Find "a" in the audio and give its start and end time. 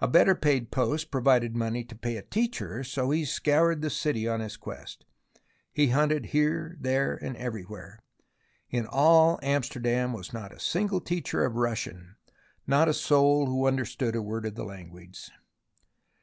0.00-0.08, 2.16-2.22, 10.54-10.58, 12.88-12.94, 14.16-14.22